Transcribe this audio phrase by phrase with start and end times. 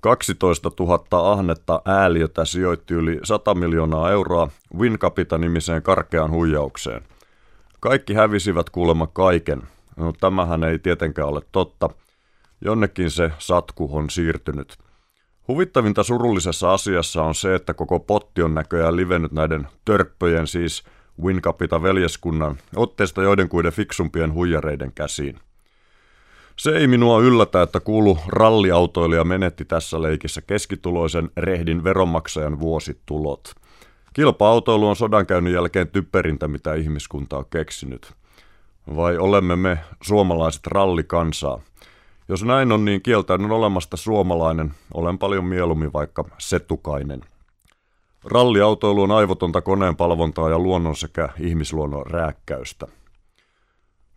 [0.00, 7.02] 12 000 ahnetta ääliötä sijoitti yli 100 miljoonaa euroa Wincapita-nimiseen karkeaan huijaukseen.
[7.80, 9.62] Kaikki hävisivät kuulemma kaiken.
[9.96, 11.90] No, tämähän ei tietenkään ole totta.
[12.64, 14.78] Jonnekin se satku on siirtynyt.
[15.48, 20.84] Huvittavinta surullisessa asiassa on se, että koko potti on näköjään livennyt näiden törppöjen, siis
[21.22, 25.38] Wincapita-veljeskunnan, otteesta joidenkuiden fiksumpien huijareiden käsiin.
[26.60, 33.54] Se ei minua yllätä, että kuulu ralliautoilija menetti tässä leikissä keskituloisen rehdin veronmaksajan vuositulot.
[34.12, 38.12] Kilpa-autoilu on sodankäynnin jälkeen typerintä, mitä ihmiskunta on keksinyt.
[38.96, 41.60] Vai olemme me suomalaiset rallikansaa?
[42.28, 44.74] Jos näin on, niin kieltäydyn olemasta suomalainen.
[44.94, 47.20] Olen paljon mieluummin vaikka setukainen.
[48.24, 52.86] Ralliautoilu on aivotonta koneen palvontaa ja luonnon sekä ihmisluonnon rääkkäystä.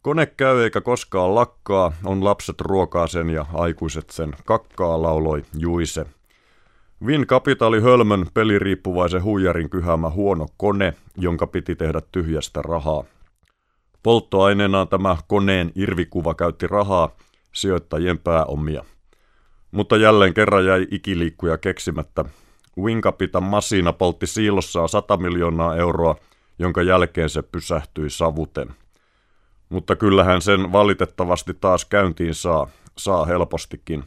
[0.03, 6.05] Kone käy eikä koskaan lakkaa, on lapset ruokaa sen ja aikuiset sen kakkaa, lauloi Juise.
[7.05, 13.03] Vin Capital hölmön peliriippuvaisen huijarin kyhäämä huono kone, jonka piti tehdä tyhjästä rahaa.
[14.03, 17.09] Polttoaineenaan tämä koneen irvikuva käytti rahaa,
[17.53, 18.85] sijoittajien pääomia.
[19.71, 22.25] Mutta jälleen kerran jäi ikiliikkuja keksimättä.
[22.77, 26.15] Wincapitan Masina poltti siilossaan 100 miljoonaa euroa,
[26.59, 28.67] jonka jälkeen se pysähtyi savuten–
[29.73, 34.03] mutta kyllähän sen valitettavasti taas käyntiin saa, saa helpostikin.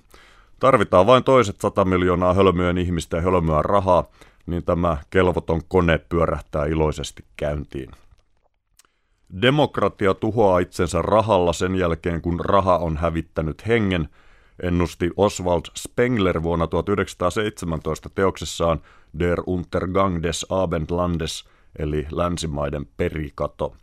[0.61, 4.05] Tarvitaan vain toiset 100 miljoonaa hölmöjen ihmistä ja hölmöä rahaa,
[4.47, 7.91] niin tämä kelvoton kone pyörähtää iloisesti käyntiin.
[9.42, 14.08] Demokratia tuhoaa itsensä rahalla sen jälkeen, kun raha on hävittänyt hengen,
[14.62, 18.80] ennusti Oswald Spengler vuonna 1917 teoksessaan
[19.19, 21.45] Der Untergang des Abendlandes,
[21.78, 23.75] eli länsimaiden perikato.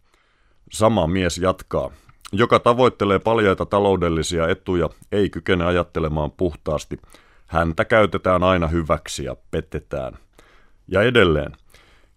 [0.74, 1.92] Sama mies jatkaa.
[2.32, 7.00] Joka tavoittelee paljaita taloudellisia etuja, ei kykene ajattelemaan puhtaasti.
[7.48, 10.18] Häntä käytetään aina hyväksi ja petetään.
[10.88, 11.52] Ja edelleen.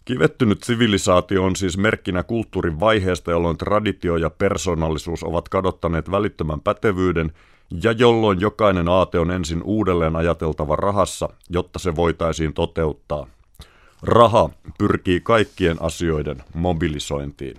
[0.05, 7.31] Kivettynyt sivilisaatio on siis merkkinä kulttuurin vaiheesta, jolloin traditio ja persoonallisuus ovat kadottaneet välittömän pätevyyden
[7.83, 13.27] ja jolloin jokainen aate on ensin uudelleen ajateltava rahassa, jotta se voitaisiin toteuttaa.
[14.03, 17.57] Raha pyrkii kaikkien asioiden mobilisointiin.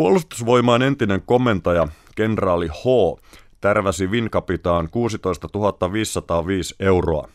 [0.00, 2.84] Puolustusvoimaan entinen komentaja, kenraali H.
[3.60, 5.48] tärväsi Vinkapitaan 16
[5.92, 7.28] 505 euroa.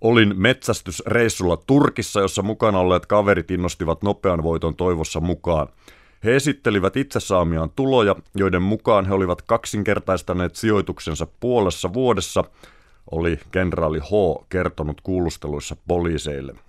[0.00, 5.68] Olin metsästysreissulla Turkissa, jossa mukana olleet kaverit innostivat nopean voiton toivossa mukaan.
[6.24, 12.44] He esittelivät itse saamiaan tuloja, joiden mukaan he olivat kaksinkertaistaneet sijoituksensa puolessa vuodessa,
[13.10, 14.44] oli kenraali H.
[14.48, 16.65] kertonut kuulusteluissa poliiseille.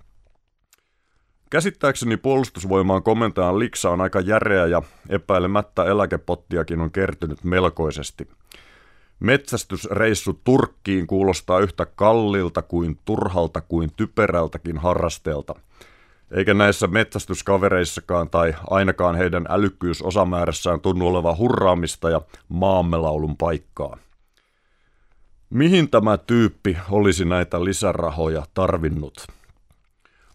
[1.49, 8.27] Käsittääkseni puolustusvoimaan komentajan liksa on aika järeä ja epäilemättä eläkepottiakin on kertynyt melkoisesti.
[9.19, 15.55] Metsästysreissu Turkkiin kuulostaa yhtä kallilta kuin turhalta kuin typerältäkin harrasteelta.
[16.31, 23.97] Eikä näissä metsästyskavereissakaan tai ainakaan heidän älykkyysosamäärässään tunnu olevan hurraamista ja maamelaulun paikkaa.
[25.49, 29.36] Mihin tämä tyyppi olisi näitä lisärahoja tarvinnut?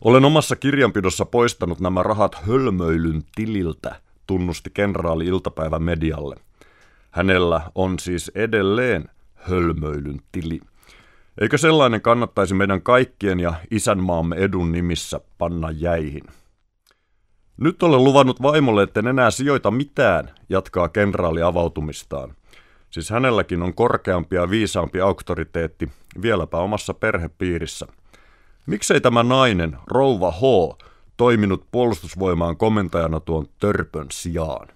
[0.05, 3.97] Olen omassa kirjanpidossa poistanut nämä rahat hölmöilyn tililtä,
[4.27, 6.37] tunnusti kenraali iltapäivän medialle.
[7.11, 10.61] Hänellä on siis edelleen hölmöilyn tili.
[11.41, 16.25] Eikö sellainen kannattaisi meidän kaikkien ja isänmaamme edun nimissä panna jäihin?
[17.57, 22.35] Nyt olen luvannut vaimolle, että en enää sijoita mitään, jatkaa kenraali avautumistaan.
[22.91, 25.89] Siis hänelläkin on korkeampi ja viisaampi auktoriteetti,
[26.23, 27.87] vieläpä omassa perhepiirissä–
[28.67, 30.43] Miksei tämä nainen, rouva H,
[31.17, 34.69] toiminut puolustusvoimaan komentajana tuon törpön sijaan?